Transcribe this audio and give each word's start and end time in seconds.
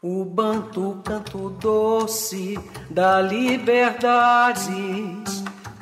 O 0.00 0.24
banto 0.24 1.02
canto 1.04 1.50
doce 1.60 2.56
da 2.88 3.20
liberdade, 3.20 4.70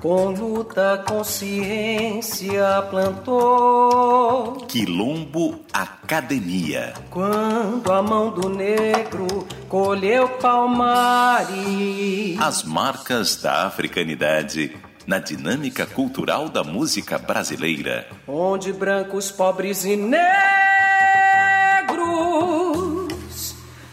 com 0.01 0.31
luta 0.31 1.05
consciência 1.07 2.81
plantou. 2.89 4.55
Quilombo 4.69 5.61
Academia. 5.71 6.95
Quando 7.11 7.93
a 7.93 8.01
mão 8.01 8.31
do 8.31 8.49
negro 8.49 9.47
colheu 9.69 10.27
palmares. 10.39 11.59
As 12.41 12.65
marcas 12.65 13.37
da 13.37 13.67
africanidade 13.67 14.75
na 15.07 15.19
dinâmica 15.19 15.85
cultural 15.85 16.49
da 16.49 16.65
música 16.65 17.19
brasileira. 17.19 18.09
Onde 18.27 18.73
brancos, 18.73 19.31
pobres 19.31 19.85
e 19.85 19.95
negros 19.95 20.66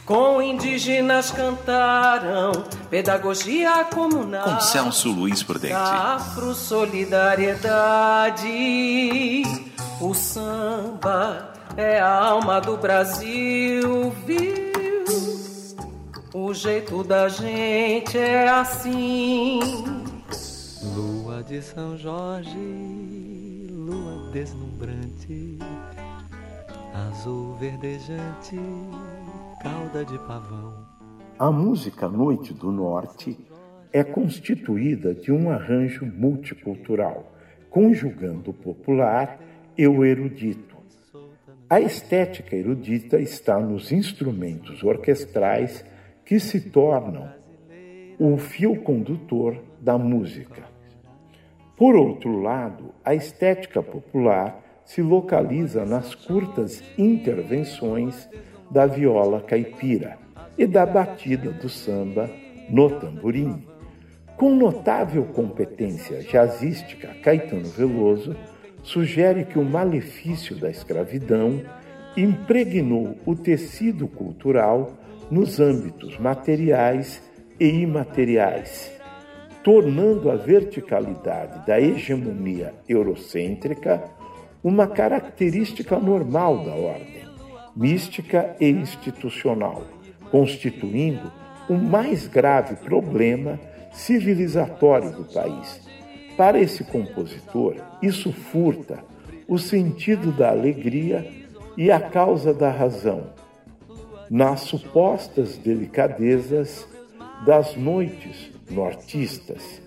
com 0.05 0.41
indígenas 0.41 1.31
cantaram 1.31 2.51
pedagogia 2.89 3.85
comunal. 3.85 4.43
Com 4.43 4.59
Celso 4.59 5.09
Luiz 5.11 5.41
Prudente. 5.43 5.73
Afro 5.73 6.53
solidariedade. 6.53 9.43
O 10.01 10.13
samba 10.13 11.53
é 11.77 11.99
a 11.99 12.25
alma 12.25 12.59
do 12.59 12.75
Brasil, 12.77 14.13
viu? 14.25 14.73
O 16.33 16.53
jeito 16.53 17.03
da 17.03 17.29
gente 17.29 18.17
é 18.17 18.49
assim. 18.49 19.59
Lua 20.81 21.43
de 21.43 21.61
São 21.61 21.97
Jorge, 21.97 23.67
lua 23.71 24.31
deslumbrante, 24.31 25.59
azul 27.09 27.55
verdejante 27.59 28.59
cauda 29.63 30.03
de 30.03 30.17
pavão. 30.19 30.73
A 31.39 31.49
música 31.49 32.09
Noite 32.09 32.53
do 32.53 32.69
Norte 32.69 33.37
é 33.93 34.03
constituída 34.03 35.15
de 35.15 35.31
um 35.31 35.49
arranjo 35.49 36.05
multicultural, 36.05 37.31
conjugando 37.69 38.51
o 38.51 38.53
popular 38.53 39.39
e 39.77 39.87
o 39.87 40.03
erudito. 40.03 40.75
A 41.69 41.79
estética 41.79 42.57
erudita 42.57 43.19
está 43.19 43.57
nos 43.57 43.91
instrumentos 43.93 44.83
orquestrais 44.83 45.85
que 46.25 46.41
se 46.41 46.69
tornam 46.69 47.31
o 48.19 48.37
fio 48.37 48.81
condutor 48.81 49.57
da 49.79 49.97
música. 49.97 50.63
Por 51.77 51.95
outro 51.95 52.41
lado, 52.41 52.93
a 53.03 53.15
estética 53.15 53.81
popular 53.81 54.61
se 54.83 55.01
localiza 55.01 55.85
nas 55.85 56.13
curtas 56.13 56.83
intervenções 56.97 58.29
da 58.73 58.87
viola 58.87 59.39
caipira 59.39 60.17
e 60.57 60.65
da 60.65 60.83
batida 60.83 61.51
do 61.51 61.69
samba 61.69 62.27
no 62.67 62.89
tamborim. 62.99 63.63
Com 64.35 64.55
notável 64.55 65.25
competência 65.25 66.21
jazzística, 66.23 67.09
Caetano 67.21 67.65
Veloso 67.65 68.35
sugere 68.81 69.45
que 69.45 69.59
o 69.59 69.63
malefício 69.63 70.55
da 70.55 70.71
escravidão 70.71 71.61
impregnou 72.17 73.15
o 73.25 73.35
tecido 73.35 74.07
cultural 74.07 74.93
nos 75.29 75.59
âmbitos 75.59 76.17
materiais 76.17 77.21
e 77.59 77.67
imateriais, 77.67 78.91
tornando 79.63 80.31
a 80.31 80.35
verticalidade 80.35 81.65
da 81.65 81.79
hegemonia 81.79 82.73
eurocêntrica 82.89 84.03
uma 84.63 84.87
característica 84.87 85.99
normal 85.99 86.65
da 86.65 86.73
ordem 86.73 87.32
mística 87.75 88.55
e 88.59 88.69
institucional, 88.69 89.83
constituindo 90.29 91.31
o 91.69 91.73
mais 91.73 92.27
grave 92.27 92.75
problema 92.75 93.59
civilizatório 93.91 95.11
do 95.11 95.23
país. 95.23 95.81
Para 96.37 96.59
esse 96.59 96.83
compositor, 96.83 97.75
isso 98.01 98.31
furta 98.31 99.03
o 99.47 99.57
sentido 99.57 100.31
da 100.31 100.49
alegria 100.49 101.25
e 101.77 101.91
a 101.91 101.99
causa 101.99 102.53
da 102.53 102.69
razão, 102.69 103.29
nas 104.29 104.61
supostas 104.61 105.57
delicadezas 105.57 106.87
das 107.45 107.75
noites 107.75 108.51
nortistas. 108.69 109.81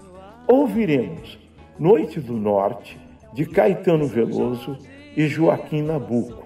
Ouviremos 0.47 1.39
Noite 1.79 2.21
do 2.21 2.33
Norte, 2.33 2.99
de 3.35 3.45
Caetano 3.45 4.07
Veloso 4.07 4.79
e 5.15 5.27
Joaquim 5.27 5.83
Nabuco 5.83 6.46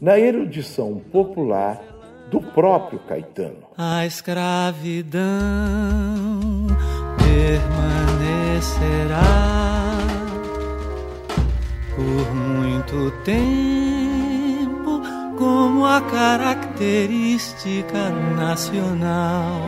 na 0.00 0.18
erudição 0.18 0.98
popular 1.12 1.78
do 2.30 2.40
próprio 2.40 2.98
Caetano. 3.00 3.68
A 3.76 4.06
escravidão 4.06 5.20
permanecerá 7.18 9.20
por 11.94 12.34
muito 12.34 13.10
tempo 13.24 15.02
como 15.36 15.84
a 15.84 16.00
característica 16.00 18.08
nacional 18.36 19.60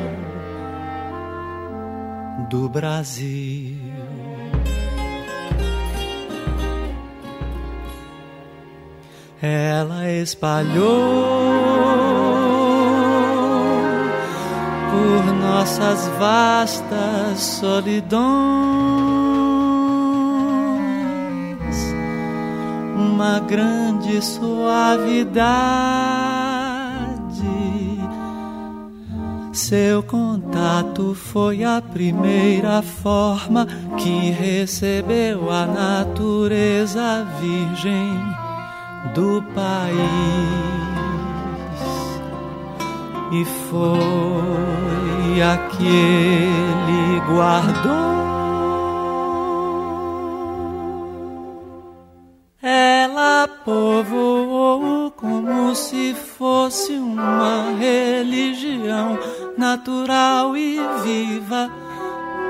do 2.48 2.68
Brasil. 2.68 3.91
Ela 9.42 10.08
espalhou 10.08 10.86
por 14.88 15.34
nossas 15.34 16.06
vastas 16.16 17.40
solidões 17.40 18.22
uma 22.94 23.40
grande 23.40 24.22
suavidade. 24.22 25.42
Seu 29.52 30.04
contato 30.04 31.14
foi 31.14 31.64
a 31.64 31.82
primeira 31.82 32.80
forma 32.80 33.66
que 33.98 34.30
recebeu 34.30 35.50
a 35.50 35.66
natureza 35.66 37.26
virgem 37.40 38.41
do 39.14 39.42
país 39.54 40.62
e 43.32 43.44
foi 43.44 45.42
a 45.42 45.56
que 45.68 45.86
ele 45.86 47.20
guardou. 47.28 48.22
Ela 52.62 53.48
povoou 53.64 55.10
como 55.12 55.74
se 55.74 56.14
fosse 56.14 56.92
uma 56.92 57.72
religião 57.78 59.18
natural 59.56 60.56
e 60.56 60.78
viva, 61.02 61.70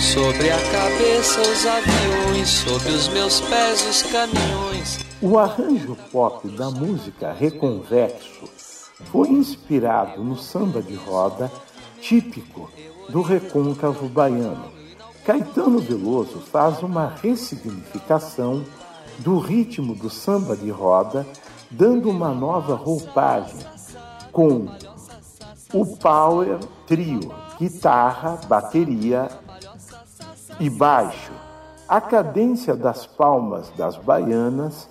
Sobre 0.00 0.50
a 0.50 0.58
cabeça 0.72 1.40
os 1.42 1.64
aviões, 1.64 2.48
sobre 2.48 2.90
os 2.90 3.06
meus 3.10 3.40
pés 3.42 3.86
os 3.88 4.02
caminhões. 4.02 4.98
O 5.22 5.38
arranjo 5.38 5.96
pop 6.10 6.48
da 6.48 6.72
música 6.72 7.32
Reconvexo 7.32 8.48
foi 9.12 9.28
inspirado 9.28 10.24
no 10.24 10.36
samba 10.36 10.82
de 10.82 10.96
roda 10.96 11.52
típico 12.00 12.68
do 13.08 13.22
recôncavo 13.22 14.08
baiano. 14.08 14.64
Caetano 15.24 15.78
Veloso 15.78 16.40
faz 16.40 16.82
uma 16.82 17.08
ressignificação 17.22 18.64
do 19.18 19.38
ritmo 19.38 19.94
do 19.94 20.08
samba 20.08 20.56
de 20.56 20.70
roda, 20.70 21.26
dando 21.70 22.10
uma 22.10 22.32
nova 22.32 22.74
roupagem 22.74 23.58
com 24.30 24.66
o 25.72 25.96
power 25.96 26.58
trio, 26.86 27.32
guitarra, 27.58 28.38
bateria 28.46 29.28
e 30.60 30.70
baixo. 30.70 31.32
A 31.88 32.00
cadência 32.00 32.74
das 32.74 33.06
palmas 33.06 33.70
das 33.76 33.96
baianas 33.96 34.88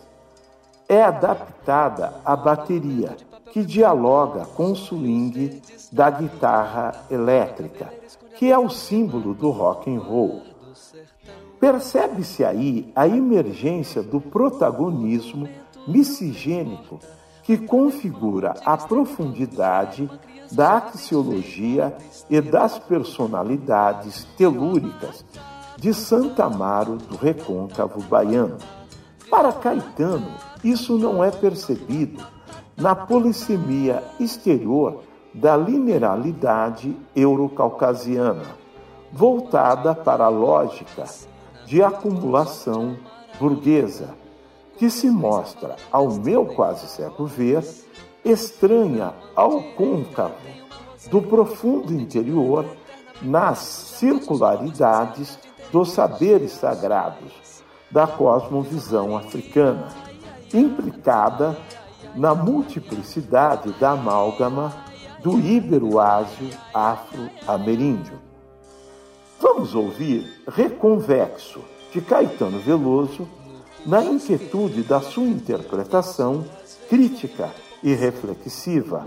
é 0.88 1.04
adaptada 1.04 2.14
à 2.24 2.36
bateria, 2.36 3.16
que 3.52 3.64
dialoga 3.64 4.46
com 4.46 4.72
o 4.72 4.76
swing 4.76 5.62
da 5.92 6.10
guitarra 6.10 6.94
elétrica, 7.10 7.92
que 8.38 8.52
é 8.52 8.58
o 8.58 8.70
símbolo 8.70 9.34
do 9.34 9.50
rock 9.50 9.94
and 9.94 10.00
roll. 10.00 10.42
Percebe-se 11.60 12.44
aí 12.44 12.92
a 12.96 13.08
emergência 13.08 14.04
do 14.04 14.20
protagonismo 14.20 15.48
miscigênico 15.88 17.00
que 17.44 17.58
configura 17.58 18.56
a 18.66 18.76
profundidade 18.76 20.10
da 20.52 20.78
axiologia 20.78 21.96
e 22.30 22.42
das 22.42 22.78
personalidades 22.80 24.26
telúricas 24.38 25.24
de 25.78 25.94
Santa 25.94 26.46
Amaro 26.46 26.98
do 26.98 27.16
Recôncavo 27.16 28.02
Baiano. 28.04 28.58
Para 29.30 29.52
Caetano, 29.52 30.28
isso 30.64 30.98
não 30.98 31.24
é 31.24 31.31
percebido 31.31 32.24
na 32.76 32.96
polissemia 32.96 34.04
exterior 34.20 35.04
da 35.36 35.58
linearidade 35.58 36.96
eurocaucasiana, 37.14 38.46
voltada 39.12 39.94
para 39.94 40.24
a 40.26 40.30
lógica 40.30 41.04
de 41.66 41.84
acumulação 41.84 42.96
burguesa, 43.38 44.16
que 44.78 44.90
se 44.90 45.10
mostra, 45.10 45.76
ao 45.92 46.10
meu 46.10 46.46
quase 46.46 46.88
cego 46.88 47.26
ver, 47.26 47.66
estranha 48.24 49.14
ao 49.36 49.62
côncavo 49.74 50.34
do 51.12 51.22
profundo 51.22 51.94
interior 51.94 52.66
nas 53.22 53.60
circularidades 53.60 55.38
dos 55.70 55.92
saberes 55.92 56.52
sagrados 56.52 57.62
da 57.92 58.08
cosmovisão 58.08 59.18
africana, 59.18 59.90
implicada 60.54 61.58
na 62.16 62.34
multiplicidade 62.34 63.74
da 63.74 63.92
amálgama 63.92 64.85
do 65.25 65.39
ibero-ásio 65.39 66.51
afro-ameríndio. 66.72 68.19
Vamos 69.42 69.74
ouvir 69.74 70.44
Reconvexo, 70.48 71.62
de 71.92 72.00
Caetano 72.00 72.60
Veloso, 72.60 73.27
na 73.88 74.06
inquietude 74.06 74.83
da 74.83 75.01
sua 75.01 75.25
interpretação 75.25 76.45
crítica 76.88 77.50
e 77.81 77.95
reflexiva. 77.95 79.04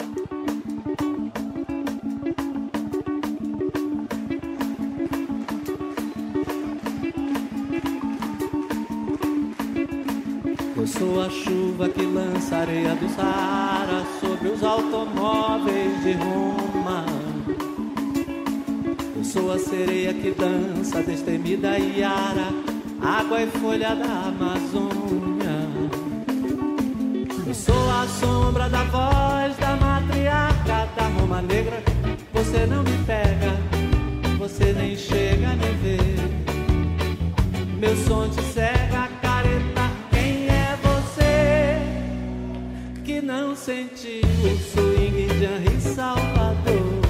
sou 10.89 11.21
a 11.21 11.29
chuva 11.29 11.68
que 11.87 12.03
lança 12.03 12.57
areia 12.57 12.93
do 12.97 13.09
Saara 13.15 14.03
sobre 14.21 14.49
os 14.49 14.65
automóveis 14.65 16.03
de 16.03 16.13
Roma. 16.15 17.05
Eu 19.17 19.23
sou 19.23 19.53
a 19.53 19.59
sereia 19.59 20.13
que 20.13 20.33
dança 20.33 21.03
destemida 21.03 21.79
Iara, 21.79 22.49
água 23.01 23.43
e 23.43 23.47
folha 23.47 23.95
da 23.95 24.27
Amazônia. 24.27 25.69
Eu 27.47 27.55
sou 27.55 27.91
a 27.91 28.07
sombra 28.09 28.69
da 28.69 28.83
voz 28.85 29.57
da 29.59 29.77
matriarca 29.77 30.89
da 30.97 31.07
Roma 31.21 31.41
Negra. 31.43 31.81
Você 32.33 32.67
não 32.67 32.83
me 32.83 32.99
pega, 33.07 33.55
você 34.37 34.73
nem 34.73 34.97
chega 34.97 35.51
a 35.51 35.55
me 35.55 35.73
ver. 35.81 36.39
Meu 37.79 37.97
som 37.97 38.29
te 38.29 38.43
cega, 38.43 38.68
sentiu 43.69 44.23
o 44.23 44.57
swing 44.57 45.27
de 45.27 45.45
Henri 45.45 45.79
Salvador, 45.79 47.03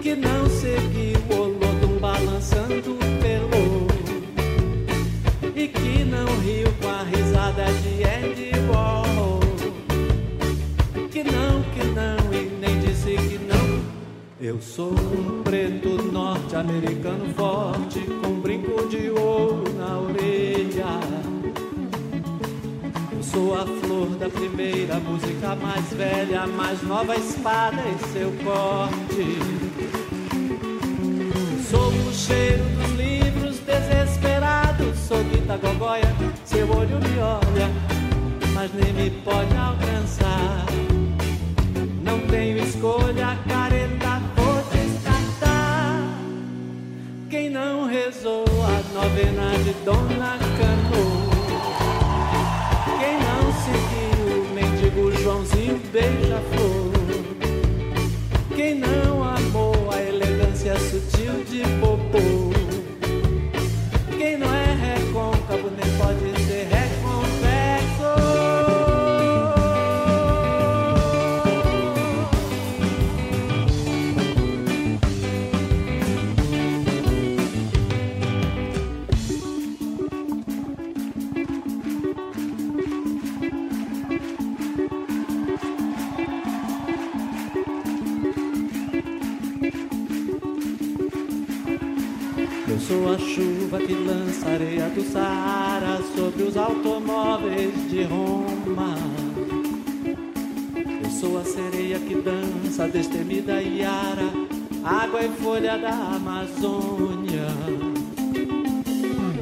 que 0.00 0.14
não 0.14 0.48
seguiu 0.48 1.18
o 1.28 1.40
Olodum 1.40 1.98
balançando 1.98 2.96
pelo 3.20 3.88
e 5.56 5.66
que 5.66 6.04
não 6.04 6.26
riu 6.42 6.72
com 6.80 6.88
a 6.88 7.02
risada 7.02 7.64
de 7.64 8.04
Andy 8.04 8.52
Warhol, 8.70 9.40
que 11.10 11.24
não, 11.24 11.62
que 11.74 11.84
não 11.84 12.32
e 12.32 12.48
nem 12.60 12.78
disse 12.78 13.16
que 13.16 13.38
não. 13.38 13.82
Eu 14.40 14.60
sou 14.60 14.92
um 14.92 15.42
preto 15.42 16.00
norte-americano 16.12 17.34
forte 17.34 17.98
com 18.22 18.38
brinco 18.40 18.86
de 18.88 19.10
ouro 19.10 19.64
na 19.76 19.98
orelha 19.98 21.31
Sou 23.32 23.54
a 23.54 23.64
flor 23.64 24.08
da 24.16 24.28
primeira 24.28 24.96
música 25.00 25.56
mais 25.56 25.90
velha, 25.94 26.46
mais 26.46 26.82
nova 26.82 27.16
espada 27.16 27.80
e 27.80 28.12
seu 28.12 28.30
corte. 28.44 29.38
Sou 31.70 31.88
o 31.88 32.12
cheiro 32.12 32.62
dos 32.62 32.90
livros 32.90 33.58
desesperados, 33.60 34.98
sou 34.98 35.24
Guita 35.24 35.56
Gogóia, 35.56 36.14
seu 36.44 36.70
olho 36.76 36.98
me 36.98 37.18
olha, 37.20 37.70
mas 38.52 38.70
nem 38.74 38.92
me 38.92 39.10
pode 39.22 39.56
alcançar. 39.56 40.66
Não 42.04 42.20
tenho 42.26 42.58
escolha, 42.58 43.38
careta, 43.48 44.20
vou 44.36 44.62
descartar. 44.72 46.02
Quem 47.30 47.48
não 47.48 47.86
rezou 47.86 48.44
a 48.44 48.94
novena 48.94 49.56
de 49.64 49.72
Dona 49.86 50.36
Canoa? 50.58 51.31
Joãozinho 54.94 55.80
beija-flor. 55.90 56.92
Quem 58.54 58.74
não 58.74 59.24
amou 59.24 59.90
a 59.90 60.02
elegância 60.02 60.78
sutil 60.78 61.42
de 61.44 61.62
popô? 61.80 62.52
Quem 64.18 64.36
não 64.36 64.52
é 64.52 64.74
recôncavo 64.74 65.70
nem 65.70 65.96
pode 65.96 66.31
areia 94.46 94.88
do 94.88 95.02
Saara 95.02 96.00
sobre 96.16 96.42
os 96.42 96.56
automóveis 96.56 97.72
de 97.90 98.02
Roma. 98.04 98.96
Eu 101.02 101.10
sou 101.10 101.38
a 101.38 101.44
sereia 101.44 101.98
que 101.98 102.14
dança 102.16 102.88
destemida 102.88 103.62
Iara, 103.62 104.30
água 104.84 105.22
e 105.22 105.28
folha 105.42 105.78
da 105.78 105.90
Amazônia. 105.90 107.46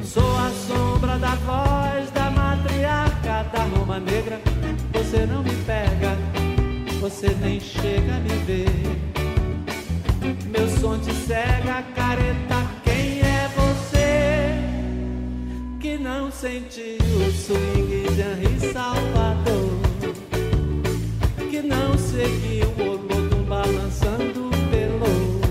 Sou 0.03 0.37
a 0.37 0.49
sombra 0.67 1.17
da 1.17 1.35
voz 1.35 2.11
da 2.11 2.29
matriarca 2.31 3.43
da 3.51 3.63
Roma 3.63 3.99
Negra. 3.99 4.39
Você 4.93 5.25
não 5.25 5.41
me 5.41 5.55
pega, 5.65 6.17
você 6.99 7.35
nem 7.41 7.59
chega 7.59 8.15
a 8.15 8.19
me 8.19 8.35
ver. 8.45 8.67
Meu 10.47 10.67
som 10.79 10.99
te 10.99 11.13
cega, 11.13 11.83
careta 11.95 12.70
não 16.31 16.37
senti 16.37 16.97
o 17.01 17.31
swing 17.33 18.07
de 18.15 18.21
Henri 18.21 18.71
Salvador, 18.71 19.69
que 21.49 21.61
não 21.61 21.97
seguiu 21.97 22.69
o 22.69 22.91
olodum 22.91 23.43
balançando 23.43 24.47
o 24.47 24.51
pelo, 24.69 25.41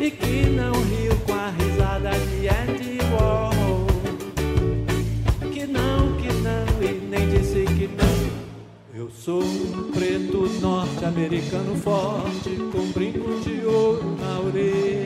e 0.00 0.10
que 0.10 0.50
não 0.50 0.72
riu 0.72 1.14
com 1.24 1.34
a 1.34 1.50
risada 1.50 2.10
de 2.10 2.48
Eddie 2.48 2.98
Warhol, 3.14 3.86
que 5.52 5.66
não, 5.66 6.16
que 6.16 6.32
não, 6.42 6.82
e 6.82 6.92
nem 7.08 7.28
disse 7.28 7.64
que 7.76 7.86
não. 7.86 8.32
Eu 8.92 9.08
sou 9.10 9.42
um 9.42 9.92
preto 9.92 10.48
norte-americano 10.60 11.76
forte, 11.76 12.50
com 12.72 12.90
brinco 12.90 13.40
de 13.40 13.64
ouro 13.64 14.16
na 14.20 14.40
orelha. 14.40 15.01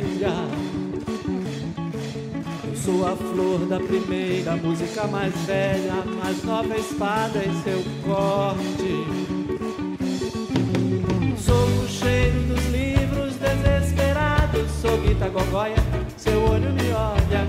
Sou 2.87 3.05
a 3.05 3.17
flor 3.17 3.67
da 3.67 3.81
primeira 3.81 4.55
música 4.55 5.09
mais 5.09 5.35
velha, 5.39 6.05
mais 6.23 6.41
nova 6.45 6.79
espada 6.79 7.43
em 7.45 7.53
seu 7.65 7.83
corte. 8.07 9.05
Sou 11.37 11.67
o 11.67 11.89
cheiro 11.89 12.41
dos 12.43 12.65
livros 12.67 13.35
desesperados, 13.39 14.71
sou 14.81 14.97
Guita 14.99 15.29
Gogóia, 15.31 15.75
seu 16.17 16.41
olho 16.45 16.73
me 16.75 16.93
olha, 16.93 17.45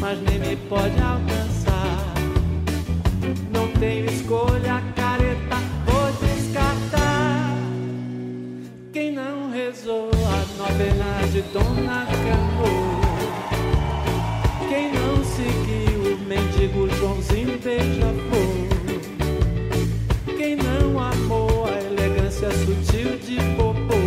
mas 0.00 0.18
nem 0.22 0.38
me 0.38 0.56
pode 0.70 0.98
alcançar. 1.02 2.14
Não 3.52 3.68
tenho 3.78 4.06
escolha, 4.06 4.82
careta 4.96 5.56
novena 10.58 11.26
de 11.30 11.42
Dona 11.52 12.06
Cano. 12.06 12.85
Seguiu 15.36 16.14
o 16.14 16.18
mendigo 16.26 16.88
Joãozinho 16.96 17.58
beija-flor? 17.58 18.66
Quem 20.34 20.56
não 20.56 20.98
amou 20.98 21.66
a 21.66 21.78
elegância 21.78 22.48
sutil 22.50 23.18
de 23.18 23.36
Popô? 23.54 24.00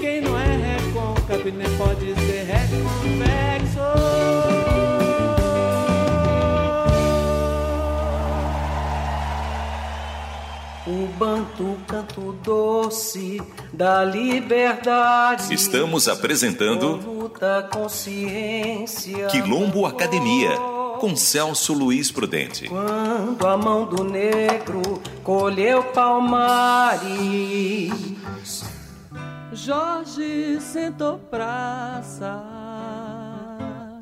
Quem 0.00 0.22
não 0.22 0.38
é 0.38 0.46
recôncavo 0.46 1.50
nem 1.50 1.68
pode 1.76 2.14
ser 2.26 2.46
reconvexo? 2.46 3.80
O 10.86 11.06
banto 11.18 11.76
canto 11.86 12.32
doce 12.42 13.42
da 13.74 14.02
liberdade. 14.04 15.52
Estamos 15.52 16.08
apresentando 16.08 17.13
luta 17.34 17.68
consciência. 17.70 19.26
Quilombo 19.26 19.86
Academia 19.86 20.50
com 21.00 21.16
Celso 21.16 21.72
Luiz 21.74 22.12
Prudente. 22.12 22.68
Quando 22.68 23.46
a 23.46 23.56
mão 23.56 23.84
do 23.84 24.04
negro 24.04 25.02
colheu 25.22 25.82
palmares. 25.84 27.02
Jorge 29.52 30.60
sentou 30.60 31.18
praça 31.18 32.42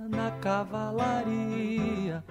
na 0.09 0.31
cavalaria 0.41 2.23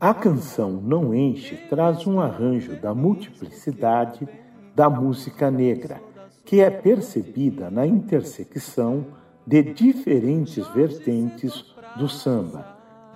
a 0.00 0.14
canção 0.14 0.80
Não 0.82 1.14
Enche 1.14 1.56
traz 1.68 2.06
um 2.06 2.18
arranjo 2.20 2.74
da 2.80 2.94
multiplicidade 2.94 4.26
da 4.74 4.88
música 4.88 5.50
negra, 5.50 6.00
que 6.42 6.60
é 6.60 6.70
percebida 6.70 7.70
na 7.70 7.86
intersecção 7.86 9.04
de 9.50 9.64
diferentes 9.64 10.64
vertentes 10.68 11.74
do 11.96 12.08
samba. 12.08 12.64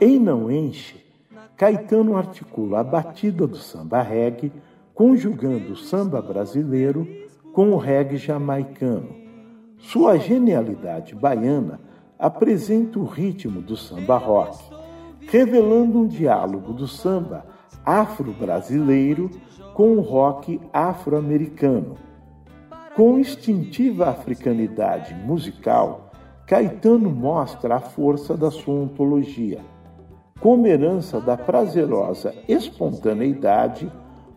Em 0.01 0.19
Não 0.19 0.51
Enche, 0.51 0.97
Caetano 1.57 2.17
articula 2.17 2.81
a 2.81 2.83
batida 2.83 3.47
do 3.47 3.57
samba 3.57 4.03
reggae, 4.03 4.51
conjugando 4.93 5.75
o 5.75 5.77
samba 5.77 6.21
brasileiro 6.21 7.07
com 7.53 7.71
o 7.71 7.77
reggae 7.77 8.17
jamaicano. 8.17 9.15
Sua 9.79 10.19
genialidade 10.19 11.15
baiana 11.15 11.79
apresenta 12.19 12.99
o 12.99 13.05
ritmo 13.05 13.63
do 13.63 13.77
samba 13.77 14.19
rock 14.19 14.59
revelando 15.29 16.01
um 16.01 16.09
diálogo 16.09 16.73
do 16.73 16.89
samba 16.89 17.47
afro-brasileiro 17.87 19.31
com 19.73 19.97
o 19.97 20.01
rock 20.01 20.61
afro-americano. 20.73 21.97
Com 22.97 23.21
instintiva 23.21 24.09
africanidade 24.09 25.15
musical, 25.15 26.04
Caetano 26.47 27.11
mostra 27.11 27.77
a 27.77 27.81
força 27.81 28.37
da 28.37 28.51
sua 28.51 28.75
ontologia, 28.75 29.61
como 30.41 30.67
herança 30.67 31.21
da 31.21 31.39
prazerosa 31.39 32.35
espontaneidade 32.47 33.91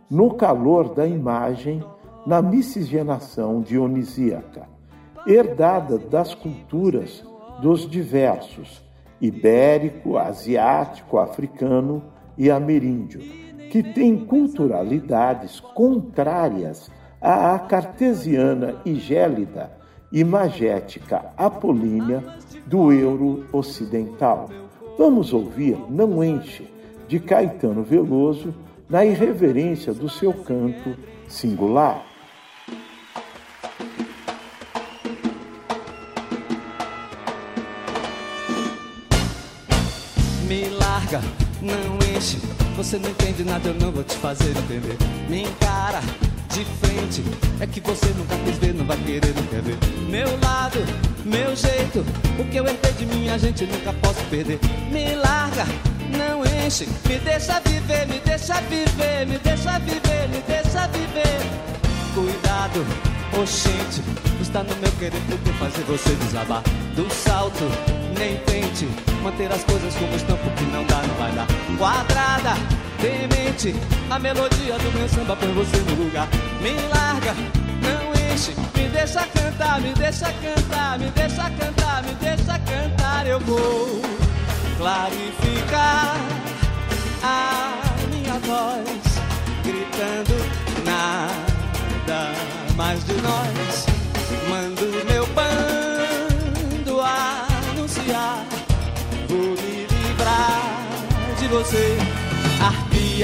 no 0.09 0.33
calor 0.35 0.93
da 0.93 1.05
imagem 1.05 1.83
na 2.25 2.41
miscigenação 2.41 3.61
dionisíaca, 3.61 4.69
herdada 5.25 5.97
das 5.97 6.33
culturas 6.33 7.25
dos 7.61 7.89
diversos 7.89 8.87
ibérico, 9.19 10.17
asiático, 10.17 11.17
africano 11.17 12.03
e 12.37 12.49
ameríndio, 12.49 13.19
que 13.69 13.81
tem 13.83 14.25
culturalidades 14.25 15.59
contrárias 15.59 16.89
à 17.19 17.57
cartesiana 17.59 18.75
e 18.85 18.95
gélida 18.95 19.75
e 20.11 20.23
magética 20.23 21.25
apolínea 21.37 22.23
do 22.65 22.91
euro 22.91 23.45
ocidental. 23.51 24.49
Vamos 24.97 25.33
ouvir 25.33 25.77
Não 25.89 26.23
Enche, 26.23 26.67
de 27.07 27.19
Caetano 27.19 27.83
Veloso, 27.83 28.53
na 28.89 29.05
irreverência 29.05 29.93
do 29.93 30.09
seu 30.09 30.33
canto 30.33 30.95
singular. 31.27 32.05
larga, 41.07 41.21
não 41.61 42.15
enche. 42.15 42.37
Você 42.75 42.97
não 42.97 43.09
entende 43.09 43.43
nada, 43.43 43.69
eu 43.69 43.73
não 43.75 43.91
vou 43.91 44.03
te 44.03 44.15
fazer 44.17 44.49
entender. 44.49 44.97
Me 45.29 45.43
encara 45.43 45.99
de 46.57 46.65
frente, 46.65 47.23
é 47.59 47.67
que 47.67 47.79
você 47.81 48.07
nunca 48.17 48.35
quis 48.37 48.57
ver, 48.57 48.73
não 48.73 48.85
vai 48.85 48.97
querer, 48.97 49.33
não 49.35 49.43
quer 49.43 49.61
ver. 49.61 49.77
Meu 50.09 50.27
lado, 50.39 50.79
meu 51.23 51.55
jeito, 51.55 52.03
o 52.39 52.45
que 52.45 52.57
eu 52.57 52.65
herdei 52.65 52.93
de 52.93 53.05
minha 53.05 53.37
gente 53.37 53.65
nunca 53.65 53.93
posso 53.93 54.23
perder. 54.25 54.59
Me 54.91 55.13
larga, 55.15 55.65
não 56.17 56.43
enche, 56.65 56.87
me 57.07 57.19
deixa 57.19 57.59
viver, 57.59 58.07
me 58.07 58.19
deixa 58.21 58.59
viver, 58.61 59.27
me 59.27 59.37
deixa 59.37 59.77
viver, 59.79 60.29
me 60.29 60.41
deixa 60.47 60.87
viver. 60.87 61.37
Cuidado, 62.15 62.83
oxente, 63.39 64.01
está 64.41 64.63
no 64.63 64.75
meu 64.77 64.91
querer 64.93 65.21
porque 65.29 65.51
fazer 65.59 65.83
você 65.83 66.09
desabar 66.25 66.63
do 66.95 67.07
salto 67.13 67.65
nem 68.17 68.35
tente 68.37 68.87
manter 69.21 69.51
as 69.51 69.63
coisas 69.63 69.93
como 69.93 70.15
estão, 70.15 70.37
porque 70.37 70.63
a 74.11 74.19
melodia 74.19 74.77
do 74.77 74.91
meu 74.91 75.09
samba 75.09 75.35
põe 75.35 75.51
você 75.53 75.77
no 75.77 76.03
lugar. 76.03 76.27
Me 76.61 76.73
larga, 76.93 77.33
não 77.81 78.31
enche, 78.31 78.53
me 78.75 78.87
deixa 78.89 79.25
cantar, 79.25 79.81
me 79.81 79.93
deixa 79.95 80.31
cantar, 80.31 80.99
me 80.99 81.09
deixa 81.09 81.49
cantar, 81.49 82.03
me 82.03 82.13
deixa 82.21 82.59
cantar. 82.59 83.25
Eu 83.25 83.39
vou 83.39 83.99
clarificar 84.77 86.15
a 87.23 87.73
minha 88.11 88.33
voz, 88.45 89.01
gritando 89.63 90.35
nada 90.85 92.33
mais 92.75 93.03
de 93.05 93.13
nós. 93.13 93.87
Mando 94.49 94.85
meu 95.09 95.25
bando 95.27 97.01
a 97.01 97.47
Vou 99.27 99.39
me 99.39 99.87
livrar 99.87 100.87
de 101.39 101.47
você, 101.47 101.97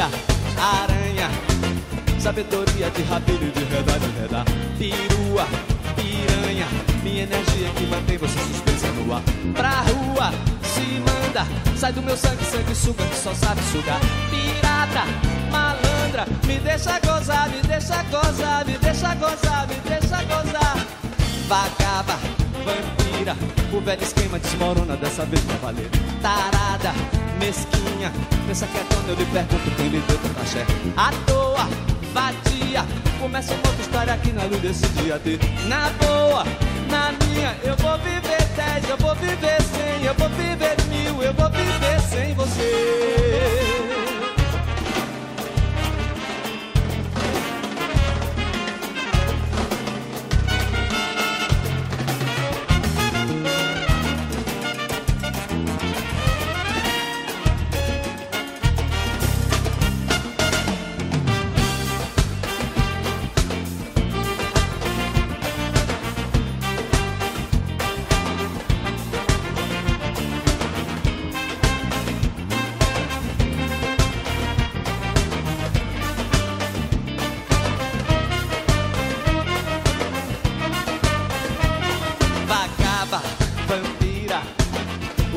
aranha, 0.01 1.29
sabedoria 2.19 2.89
de 2.89 3.03
rabelho, 3.03 3.51
de 3.51 3.63
redar, 3.65 3.99
de 3.99 4.19
redar, 4.19 4.45
pirua, 4.77 5.45
piranha, 5.95 6.67
minha 7.03 7.23
energia 7.23 7.69
que 7.75 7.85
mantém 7.85 8.17
você 8.17 8.39
suspensa 8.39 8.87
no 8.87 9.13
ar. 9.13 9.21
Pra 9.53 9.81
rua, 9.81 10.31
se 10.63 10.99
manda, 10.99 11.45
sai 11.77 11.93
do 11.93 12.01
meu 12.01 12.17
sangue, 12.17 12.43
sangue 12.45 12.75
suga 12.75 13.05
que 13.05 13.15
só 13.15 13.33
sabe 13.35 13.61
sugar. 13.71 13.99
Pirata, 14.31 15.05
malandra, 15.51 16.25
me 16.47 16.57
deixa 16.59 16.99
gozar, 16.99 17.49
me 17.49 17.61
deixa 17.61 18.03
gozar, 18.03 18.65
me 18.65 18.77
deixa 18.79 19.15
gozar, 19.15 19.67
me 19.67 19.75
deixa 19.87 20.23
gozar. 20.23 21.02
Vagaba, 21.47 22.17
vampira, 22.63 23.35
o 23.71 23.81
velho 23.81 24.01
esquema 24.01 24.39
desmorona, 24.39 24.95
dessa 24.95 25.25
vez 25.25 25.43
vai 25.43 25.57
valer. 25.57 25.89
Tarada, 26.21 26.93
mesquinha, 27.39 28.11
pensa 28.47 28.65
que 28.67 28.77
é 28.77 28.83
quando 28.93 29.09
eu 29.09 29.15
lhe 29.15 29.25
pergunto 29.25 29.71
quem 29.75 29.89
lhe 29.89 29.99
deu 29.99 30.17
tanta 30.19 30.41
axé. 30.41 30.65
À 30.95 31.11
toa, 31.25 31.67
vadia, 32.13 32.85
começa 33.19 33.53
uma 33.53 33.67
outra 33.67 33.81
história 33.81 34.13
aqui 34.13 34.31
na 34.31 34.43
luz 34.45 34.61
desse 34.61 34.87
dia 34.93 35.19
D. 35.19 35.37
Na 35.67 35.89
boa, 36.01 36.43
na 36.89 37.11
minha, 37.25 37.55
eu 37.63 37.75
vou 37.77 37.97
viver 37.99 38.43
dez, 38.55 38.89
eu 38.89 38.97
vou 38.97 39.15
viver 39.15 39.61
cem, 39.61 40.05
eu 40.05 40.13
vou 40.15 40.29
viver 40.29 40.75
mil, 40.89 41.21
eu 41.21 41.33
vou 41.33 41.49
viver 41.49 41.99
sem 42.09 42.33
você. 42.33 43.62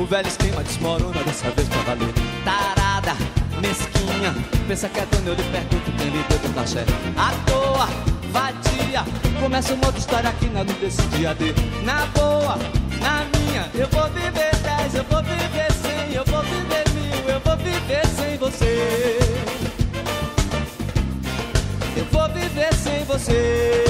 Velho 0.06 0.28
esquema 0.28 0.62
desmorona 0.62 1.22
dessa 1.24 1.50
vez 1.50 1.68
pra 1.68 1.80
valer. 1.82 2.12
Tarada, 2.44 3.16
mesquinha, 3.60 4.34
pensa 4.68 4.88
que 4.88 5.00
é 5.00 5.06
dona, 5.06 5.28
eu 5.30 5.34
lhe 5.34 5.42
pergunto 5.42 5.92
quem 5.98 6.08
lhe 6.10 6.22
deu 6.28 6.38
do 6.38 6.54
cachê. 6.54 6.84
À 7.16 7.32
toa, 7.44 7.88
vadia, 8.30 9.04
começa 9.40 9.74
uma 9.74 9.86
outra 9.86 10.00
história 10.00 10.30
aqui 10.30 10.46
na 10.46 10.62
luz 10.62 10.76
desse 10.78 11.02
dia 11.08 11.34
D. 11.34 11.52
Na 11.84 12.06
boa, 12.06 12.56
na 13.00 13.26
minha, 13.36 13.68
eu 13.74 13.88
vou 13.88 14.08
viver 14.10 14.54
dez, 14.62 14.94
eu 14.94 15.04
vou 15.04 15.22
viver 15.22 15.72
cem, 15.82 16.14
eu 16.14 16.24
vou 16.24 16.42
viver 16.42 16.84
mil, 16.94 17.28
eu 17.28 17.40
vou 17.40 17.56
viver 17.56 18.06
sem 18.06 18.38
você. 18.38 19.18
Eu 21.96 22.04
vou 22.12 22.28
viver 22.28 22.74
sem 22.74 23.04
você. 23.04 23.84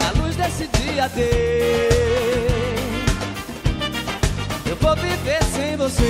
Na 0.00 0.20
luz 0.20 0.34
desse 0.34 0.66
dia 0.66 1.08
D. 1.08 1.95
você. 5.86 6.02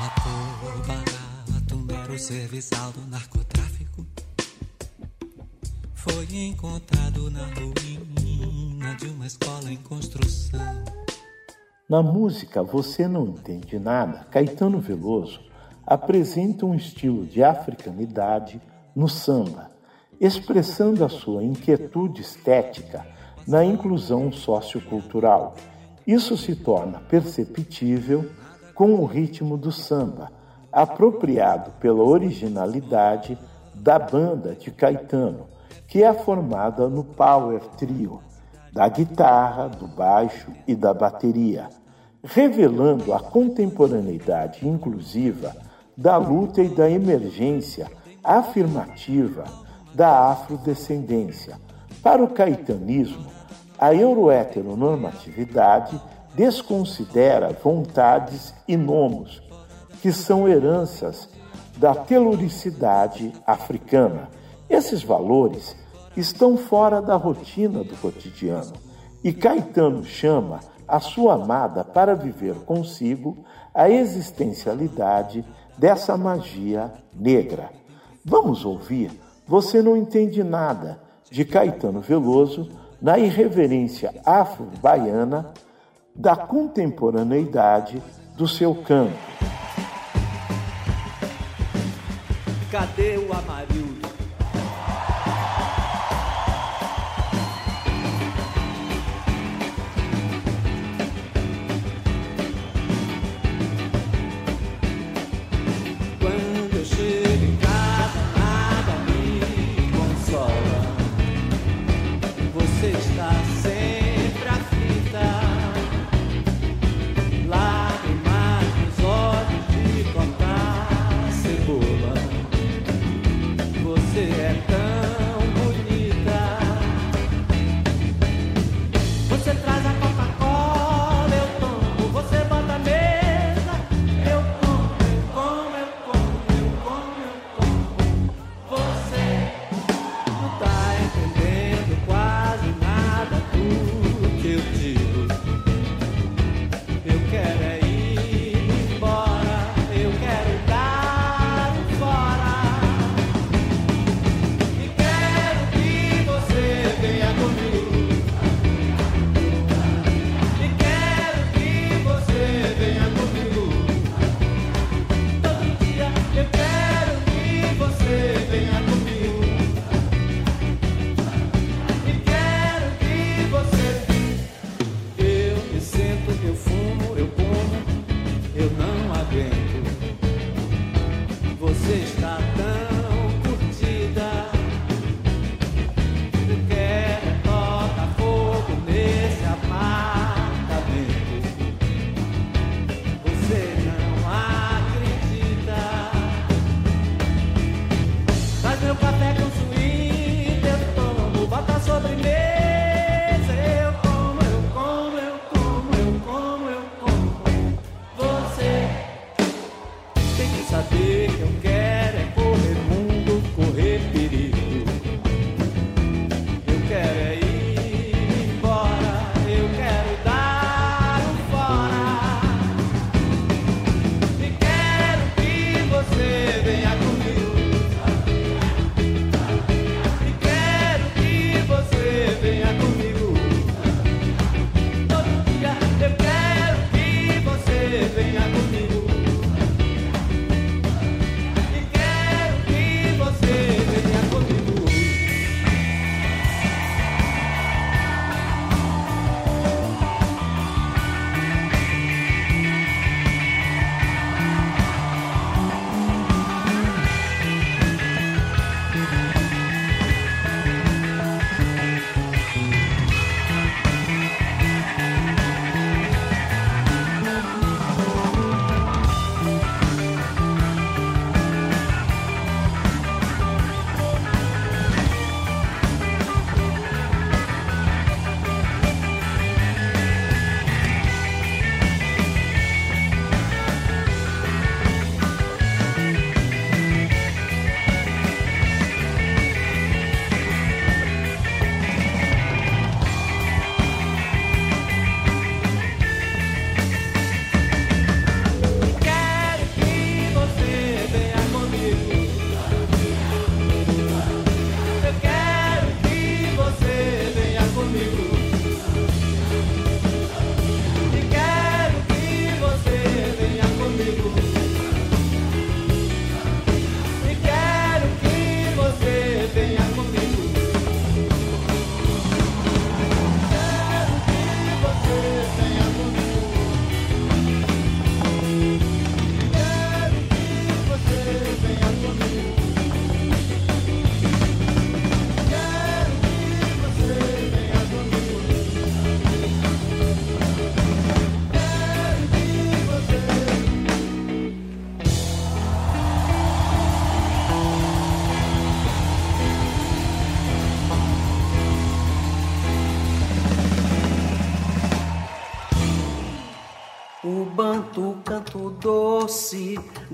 Vapor 0.00 0.86
barato, 0.86 1.76
mero 1.78 2.18
serviçal 2.18 2.92
do 2.92 3.00
narcotráfico. 3.10 4.06
Foi 5.94 6.26
encontrado 6.30 7.28
na 7.30 7.44
ruína 7.46 8.94
de 8.94 9.08
uma 9.08 9.26
escola 9.26 9.72
em 9.72 9.78
construção. 9.78 10.84
Na 11.88 12.00
música 12.00 12.62
Você 12.62 13.08
Não 13.08 13.26
Entende 13.26 13.80
Nada, 13.80 14.26
Caetano 14.30 14.80
Veloso 14.80 15.40
apresenta 15.84 16.64
um 16.64 16.74
estilo 16.74 17.26
de 17.26 17.42
africanidade 17.42 18.60
no 18.94 19.08
samba, 19.08 19.70
expressando 20.20 21.04
a 21.04 21.08
sua 21.08 21.42
inquietude 21.42 22.22
estética 22.22 23.04
na 23.46 23.64
inclusão 23.64 24.32
sociocultural. 24.32 25.54
Isso 26.06 26.36
se 26.36 26.54
torna 26.54 27.00
perceptível 27.00 28.30
com 28.74 28.94
o 28.94 29.04
ritmo 29.04 29.56
do 29.56 29.70
samba, 29.70 30.30
apropriado 30.72 31.70
pela 31.80 32.02
originalidade 32.02 33.38
da 33.74 33.98
banda 33.98 34.54
de 34.54 34.70
Caetano, 34.70 35.46
que 35.86 36.02
é 36.02 36.12
formada 36.12 36.88
no 36.88 37.04
power 37.04 37.60
trio 37.76 38.20
da 38.72 38.88
guitarra, 38.88 39.68
do 39.68 39.86
baixo 39.86 40.50
e 40.66 40.74
da 40.74 40.92
bateria, 40.92 41.68
revelando 42.24 43.14
a 43.14 43.20
contemporaneidade 43.20 44.66
inclusiva 44.66 45.54
da 45.96 46.16
luta 46.16 46.60
e 46.60 46.68
da 46.68 46.90
emergência 46.90 47.88
afirmativa 48.22 49.44
da 49.94 50.30
afrodescendência. 50.32 51.56
Para 52.02 52.24
o 52.24 52.28
caetanismo, 52.28 53.26
a 53.78 53.94
euroheteronormatividade 53.94 56.00
desconsidera 56.34 57.56
vontades 57.62 58.52
e 58.66 58.76
nomos, 58.76 59.40
que 60.02 60.12
são 60.12 60.48
heranças 60.48 61.28
da 61.76 61.94
teluricidade 61.94 63.32
africana. 63.46 64.28
Esses 64.68 65.02
valores 65.02 65.76
estão 66.16 66.56
fora 66.56 67.02
da 67.02 67.16
rotina 67.16 67.84
do 67.84 67.96
cotidiano 67.96 68.72
e 69.22 69.32
Caetano 69.32 70.04
chama 70.04 70.60
a 70.86 71.00
sua 71.00 71.34
amada 71.34 71.82
para 71.82 72.14
viver 72.14 72.54
consigo 72.66 73.44
a 73.72 73.88
existencialidade 73.88 75.44
dessa 75.76 76.16
magia 76.16 76.92
negra. 77.12 77.70
Vamos 78.24 78.64
ouvir 78.64 79.10
Você 79.46 79.82
Não 79.82 79.96
Entende 79.96 80.44
Nada, 80.44 81.00
de 81.30 81.44
Caetano 81.44 82.00
Veloso, 82.00 82.68
na 83.04 83.18
irreverência 83.18 84.14
afro-baiana 84.24 85.52
da 86.16 86.34
contemporaneidade 86.34 88.02
do 88.34 88.48
seu 88.48 88.74
canto. 88.76 89.12
Cadê 92.70 93.18
o 93.18 93.30
Amarildo? 93.30 93.93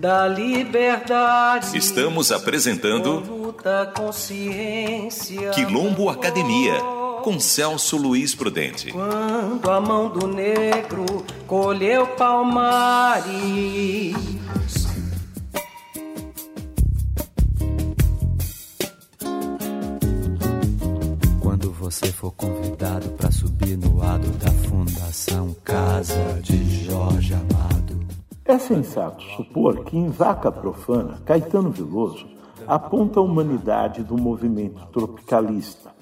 Da 0.01 0.27
liberdade. 0.27 1.77
Estamos 1.77 2.33
apresentando 2.33 3.21
luta 3.21 3.93
consciência. 3.95 5.51
Quilombo 5.51 6.09
Academia 6.09 6.73
com 7.23 7.39
Celso 7.39 7.99
Luiz 7.99 8.35
Prudente. 8.35 8.91
Quando 8.91 9.71
a 9.71 9.79
mão 9.79 10.09
do 10.09 10.27
negro 10.27 11.05
colheu 11.47 12.07
palmares. 12.07 13.27
Quando 21.43 21.71
você 21.73 22.07
for 22.07 22.33
convidado 22.33 23.11
para 23.11 23.31
subir 23.31 23.77
no 23.77 24.03
adro 24.03 24.31
da 24.31 24.51
Fundação 24.67 25.55
Casa 25.63 26.41
de. 26.41 26.50
É 28.51 28.59
sensato 28.59 29.23
supor 29.37 29.85
que 29.85 29.97
em 29.97 30.09
Vaca 30.09 30.51
Profana, 30.51 31.21
Caetano 31.25 31.71
Veloso 31.71 32.27
aponta 32.67 33.21
a 33.21 33.23
humanidade 33.23 34.03
do 34.03 34.19
movimento 34.19 34.85
tropicalista. 34.89 35.95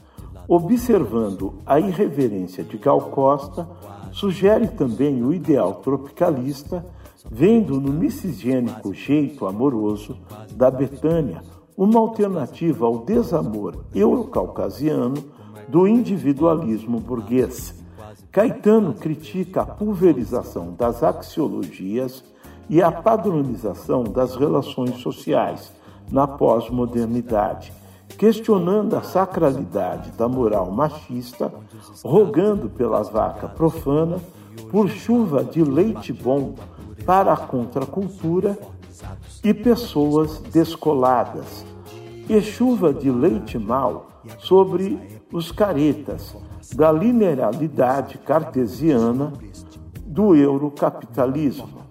Observando 0.48 1.56
a 1.66 1.78
irreverência 1.78 2.64
de 2.64 2.78
Gal 2.78 3.02
Costa, 3.10 3.68
sugere 4.12 4.66
também 4.66 5.22
o 5.22 5.34
ideal 5.34 5.74
tropicalista, 5.74 6.86
vendo 7.30 7.78
no 7.78 7.92
miscigênico 7.92 8.94
jeito 8.94 9.46
amoroso 9.46 10.16
da 10.54 10.70
Betânia 10.70 11.42
uma 11.76 12.00
alternativa 12.00 12.86
ao 12.86 13.04
desamor 13.04 13.84
eurocaucasiano 13.94 15.22
do 15.68 15.86
individualismo 15.86 16.98
burguês. 16.98 17.74
Caetano 18.32 18.94
critica 18.94 19.60
a 19.60 19.66
pulverização 19.66 20.72
das 20.72 21.02
axiologias 21.02 22.24
e 22.68 22.82
a 22.82 22.90
padronização 22.92 24.04
das 24.04 24.36
relações 24.36 24.96
sociais 25.00 25.72
na 26.10 26.26
pós-modernidade, 26.26 27.72
questionando 28.16 28.96
a 28.96 29.02
sacralidade 29.02 30.10
da 30.12 30.28
moral 30.28 30.70
machista, 30.70 31.52
rogando 32.04 32.68
pela 32.68 33.02
vaca 33.02 33.48
profana 33.48 34.18
por 34.70 34.88
chuva 34.88 35.44
de 35.44 35.62
leite 35.62 36.12
bom 36.12 36.54
para 37.06 37.32
a 37.32 37.36
contracultura 37.36 38.58
e 39.42 39.54
pessoas 39.54 40.38
descoladas, 40.38 41.64
e 42.28 42.40
chuva 42.40 42.92
de 42.92 43.10
leite 43.10 43.58
mau 43.58 44.08
sobre 44.38 45.22
os 45.32 45.50
caretas 45.50 46.36
da 46.74 46.92
linearidade 46.92 48.18
cartesiana 48.18 49.32
do 50.04 50.34
eurocapitalismo, 50.34 51.87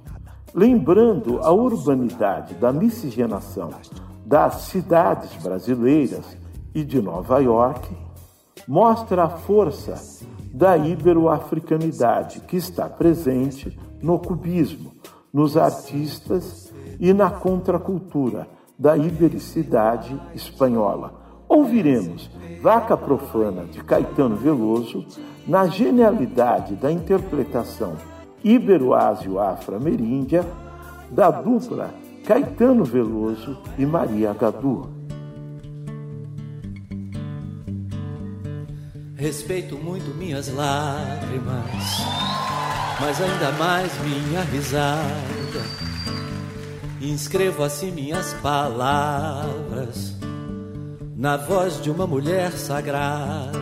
lembrando 0.57 1.39
a 1.43 1.51
urbanidade 1.51 2.55
da 2.55 2.73
miscigenação 2.73 3.69
das 4.25 4.61
cidades 4.61 5.31
brasileiras 5.35 6.35
e 6.73 6.83
de 6.83 6.99
Nova 6.99 7.37
York, 7.37 7.95
mostra 8.67 9.25
a 9.25 9.29
força 9.29 9.93
da 10.51 10.75
ibero-africanidade 10.75 12.39
que 12.39 12.57
está 12.57 12.89
presente 12.89 13.79
no 14.01 14.17
cubismo, 14.17 14.93
nos 15.31 15.55
artistas 15.55 16.73
e 16.99 17.13
na 17.13 17.29
contracultura 17.29 18.47
da 18.79 18.97
ibericidade 18.97 20.19
espanhola. 20.33 21.13
Ouviremos 21.47 22.31
Vaca 22.63 22.97
Profana 22.97 23.65
de 23.65 23.83
Caetano 23.83 24.35
Veloso 24.35 25.05
na 25.47 25.67
genialidade 25.67 26.73
da 26.75 26.91
interpretação 26.91 28.16
ibero-ásio-afro-ameríndia 28.43 30.45
da 31.09 31.31
dupla 31.31 31.89
Caetano 32.25 32.83
Veloso 32.83 33.57
e 33.77 33.85
Maria 33.85 34.33
Gadu. 34.33 34.89
Respeito 39.15 39.77
muito 39.77 40.13
minhas 40.15 40.53
lágrimas, 40.53 41.63
mas 42.99 43.21
ainda 43.21 43.53
mais 43.53 43.89
minha 44.01 44.41
risada. 44.41 45.87
Inscrevo 47.01 47.63
assim 47.63 47.89
minhas 47.91 48.33
palavras 48.35 50.15
na 51.15 51.37
voz 51.37 51.81
de 51.81 51.89
uma 51.89 52.05
mulher 52.05 52.51
sagrada. 52.51 53.57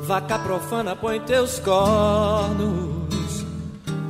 Vaca 0.00 0.38
profana, 0.38 0.96
põe 0.96 1.20
teus 1.20 1.58
cornos 1.58 3.03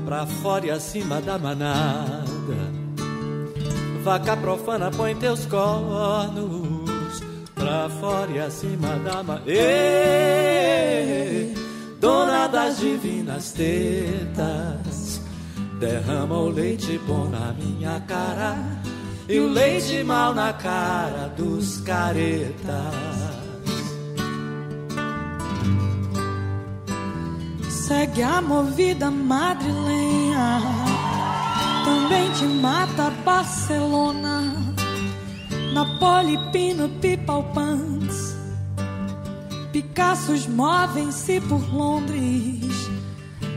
pra 0.04 0.26
fora 0.26 0.66
e 0.66 0.70
acima 0.70 1.20
da 1.20 1.38
manada. 1.38 2.24
Vaca 4.02 4.36
profana, 4.36 4.90
põe 4.90 5.14
teus 5.14 5.46
cornos 5.46 7.22
pra 7.54 7.88
fora 7.88 8.30
e 8.30 8.38
acima 8.38 8.96
da 8.98 9.22
manada. 9.22 9.46
Dona 12.00 12.46
das 12.48 12.78
divinas 12.78 13.52
tetas, 13.52 15.22
derrama 15.80 16.36
o 16.36 16.48
leite 16.50 16.98
bom 17.06 17.28
na 17.30 17.54
minha 17.54 17.98
cara 18.00 18.58
e 19.26 19.40
o 19.40 19.48
leite 19.48 20.04
mal 20.04 20.34
na 20.34 20.52
cara 20.52 21.28
dos 21.34 21.80
caretas. 21.80 23.33
Segue 27.94 28.24
a 28.24 28.42
movida 28.42 29.08
madrilenha, 29.08 30.60
também 31.84 32.28
te 32.32 32.44
mata 32.44 33.08
Barcelona, 33.24 34.52
Napoli, 35.72 36.36
Pino, 36.50 36.88
Pipalpans. 37.00 38.34
Picassos 39.70 40.48
movem-se 40.48 41.40
por 41.42 41.62
Londres, 41.72 42.90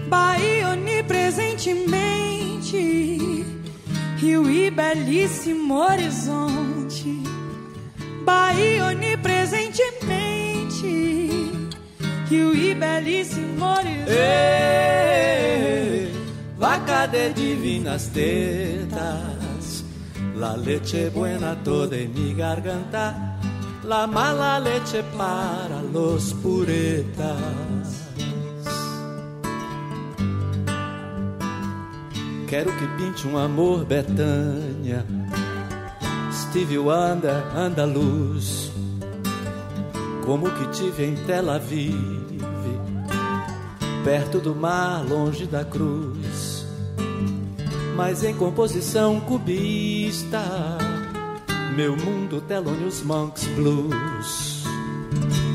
Bahia 0.08 0.70
onipresentemente, 0.70 3.44
Rio 4.18 4.48
e 4.48 4.70
belíssimo 4.70 5.74
horizonte, 5.74 7.24
Bahia 8.24 8.86
onipresentemente, 8.86 11.57
E 12.30 12.76
belíssimo 12.76 13.66
horizonte. 13.66 14.12
Vaca 16.58 17.08
de 17.08 17.30
divinas 17.30 18.08
tetas, 18.08 19.86
la 20.36 20.58
leche 20.58 21.10
buena 21.10 21.56
toda 21.64 21.96
en 21.96 22.14
mi 22.14 22.34
garganta, 22.34 23.16
la 23.84 24.06
mala 24.08 24.60
leche 24.60 25.04
para 25.18 25.82
los 25.94 26.34
puretas. 26.34 28.08
Quero 32.48 32.72
que 32.72 32.88
pinte 32.98 33.28
um 33.28 33.38
amor 33.38 33.86
Betânia, 33.86 35.06
Steve 36.32 36.78
Wonder, 36.78 37.44
andaluz, 37.56 38.67
como 40.28 40.52
que 40.52 40.68
tive 40.72 41.06
em 41.06 41.16
Tel 41.26 41.50
Aviv, 41.50 41.96
perto 44.04 44.40
do 44.40 44.54
mar, 44.54 45.06
longe 45.08 45.46
da 45.46 45.64
cruz, 45.64 46.68
mas 47.96 48.26
em 48.26 48.36
composição 48.36 49.22
cubista, 49.22 50.44
meu 51.78 51.96
mundo 51.96 52.42
Thelonious 52.42 53.02
Monks 53.04 53.48
Blues, 53.56 54.66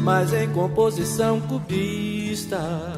mas 0.03 0.33
em 0.33 0.49
composição 0.49 1.39
cubista, 1.43 2.97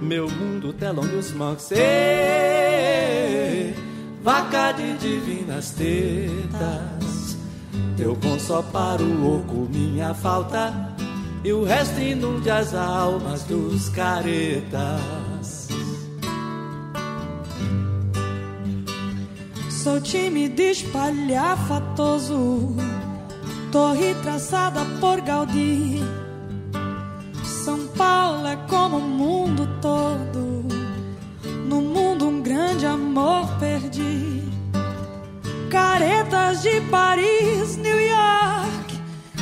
meu 0.00 0.30
mundo 0.30 0.72
Thelonious 0.72 1.32
Monks. 1.32 1.72
Ei, 1.72 3.74
vaca 4.22 4.72
de 4.72 4.96
divinas 4.96 5.72
tetas, 5.72 7.17
teu 7.96 8.14
bom 8.14 8.38
só 8.38 8.62
para 8.62 9.02
o 9.02 9.38
oco, 9.38 9.68
minha 9.70 10.14
falta, 10.14 10.72
e 11.44 11.52
o 11.52 11.64
resto 11.64 12.00
inunde 12.00 12.50
as 12.50 12.74
almas 12.74 13.42
dos 13.44 13.88
caretas. 13.88 15.68
Sou 19.68 20.00
tímido, 20.00 20.60
espalhafatoso, 20.60 22.76
torre 23.72 24.14
traçada 24.22 24.84
por 25.00 25.20
Gaudí. 25.20 26.02
São 27.44 27.86
Paulo 27.88 28.46
é 28.46 28.56
como 28.68 28.98
o 28.98 29.00
mundo 29.00 29.68
todo, 29.80 30.64
no 31.68 31.80
mundo 31.80 32.28
um 32.28 32.42
grande 32.42 32.86
amor 32.86 33.46
perdi. 33.58 34.47
Caretas 35.70 36.62
de 36.62 36.80
Paris, 36.90 37.76
New 37.76 38.00
York, 38.00 39.00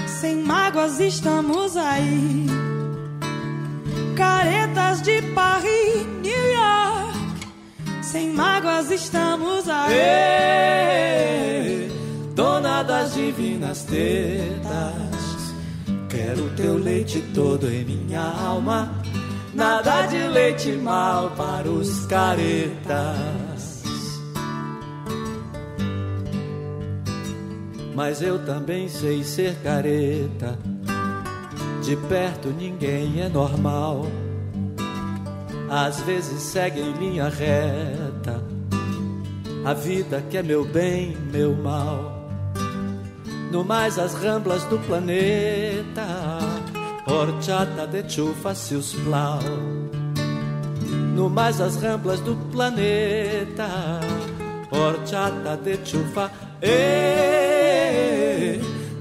sem 0.08 0.36
mágoas 0.42 0.98
estamos 0.98 1.76
aí. 1.76 2.46
Caretas 4.16 5.02
de 5.02 5.22
Paris, 5.34 6.04
New 6.22 6.52
York, 6.52 7.16
sem 8.02 8.30
mágoas 8.32 8.90
estamos 8.90 9.68
aí. 9.68 9.94
Ei, 11.54 11.92
dona 12.34 12.82
das 12.82 13.14
divinas 13.14 13.84
tetas, 13.84 15.54
quero 16.08 16.50
teu 16.56 16.76
leite 16.76 17.20
todo 17.34 17.70
em 17.70 17.84
minha 17.84 18.22
alma. 18.22 19.00
Nada 19.54 20.06
de 20.06 20.18
leite 20.26 20.72
mal 20.72 21.30
para 21.36 21.70
os 21.70 22.04
caretas. 22.06 23.55
Mas 27.96 28.22
eu 28.22 28.38
também 28.44 28.88
sei 28.88 29.24
ser 29.24 29.56
careta. 29.62 30.56
De 31.82 31.96
perto 32.08 32.50
ninguém 32.50 33.22
é 33.22 33.28
normal. 33.28 34.06
Às 35.68 35.98
vezes 36.00 36.42
segue 36.42 36.80
em 36.80 36.92
linha 36.92 37.28
reta. 37.28 38.40
A 39.64 39.72
vida 39.74 40.22
que 40.30 40.36
é 40.36 40.42
meu 40.42 40.64
bem, 40.64 41.16
meu 41.32 41.56
mal. 41.56 42.28
No 43.50 43.64
mais 43.64 43.98
as 43.98 44.14
ramblas 44.14 44.62
do 44.64 44.78
planeta 44.80 46.04
horchata 47.06 47.86
de 47.86 48.12
chufa 48.12 48.54
se 48.54 48.74
os 48.74 48.92
plau. 48.94 49.40
No 51.14 51.30
mais 51.30 51.60
as 51.60 51.76
ramblas 51.76 52.20
do 52.20 52.36
planeta, 52.50 53.68
horchata 54.70 55.56
de 55.56 55.78
chufa, 55.88 56.30
e 56.60 57.45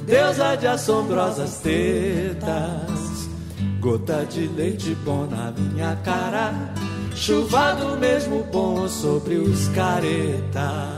deusa 0.06 0.56
de 0.56 0.68
assombrosas 0.68 1.58
tetas, 1.60 3.28
gota 3.80 4.26
de 4.26 4.48
leite 4.48 4.94
bom 5.04 5.26
na 5.26 5.52
minha 5.52 5.96
cara, 6.04 6.54
chuva 7.16 7.74
do 7.74 7.98
mesmo 7.98 8.44
bom 8.44 8.88
sobre 8.88 9.36
os 9.36 9.68
caretas. 9.70 10.96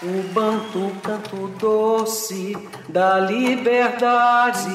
O 0.00 0.22
banto 0.32 0.92
canto 1.02 1.48
doce 1.58 2.56
da 2.88 3.18
liberdade. 3.18 4.70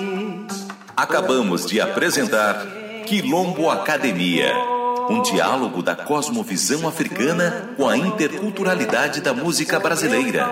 Acabamos 0.96 1.66
de 1.66 1.82
apresentar 1.82 2.68
Quilombo 3.08 3.70
Academia, 3.70 4.54
um 5.10 5.22
diálogo 5.22 5.82
da 5.82 5.96
cosmovisão 5.96 6.88
africana 6.88 7.74
com 7.76 7.88
a 7.88 7.98
interculturalidade 7.98 9.22
da 9.22 9.34
música 9.34 9.80
brasileira, 9.80 10.48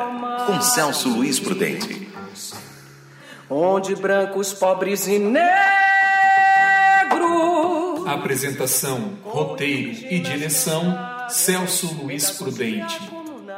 com 0.45 0.61
Celso 0.61 1.09
Luiz 1.09 1.39
Prudente. 1.39 2.09
Onde 3.49 3.95
brancos, 3.95 4.53
pobres 4.53 5.07
e 5.07 5.19
negros. 5.19 5.51
Apresentação, 8.07 9.17
roteiro 9.23 10.07
e 10.09 10.19
direção: 10.19 10.97
Celso 11.29 11.93
Luiz 12.01 12.31
Prudente. 12.31 12.99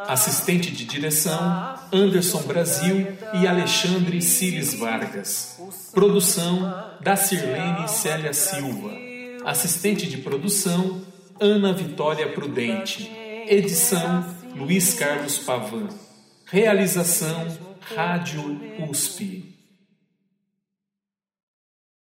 Assistente 0.07 0.71
de 0.71 0.85
direção: 0.85 1.75
Anderson 1.91 2.41
Brasil 2.41 3.07
e 3.33 3.47
Alexandre 3.47 4.21
Cires 4.21 4.73
Vargas. 4.73 5.59
Produção: 5.93 6.73
da 7.01 7.15
Sirlene 7.15 7.87
Célia 7.87 8.33
Silva. 8.33 9.02
Assistente 9.45 10.07
de 10.07 10.17
produção: 10.17 11.01
Ana 11.39 11.73
Vitória 11.73 12.31
Prudente. 12.31 13.11
Edição: 13.47 14.25
Luiz 14.55 14.93
Carlos 14.93 15.37
Pavan. 15.39 15.89
Realização: 16.45 17.47
Rádio 17.95 18.59
USP. 18.89 19.52